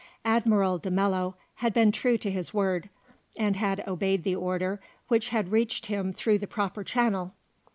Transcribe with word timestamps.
Admiral 0.25 0.79
de 0.79 0.89
Mello 0.89 1.35
had 1.57 1.75
been 1.75 1.91
true 1.91 2.17
to 2.17 2.31
his 2.31 2.55
word, 2.55 2.89
and 3.37 3.55
had 3.57 3.87
obeyed 3.87 4.23
the 4.23 4.33
order 4.35 4.81
which 5.09 5.29
had 5.29 5.51
reached 5.51 5.85
him 5.85 6.11
through 6.11 6.39
the 6.39 6.47
proper 6.47 6.83
channel. 6.83 7.35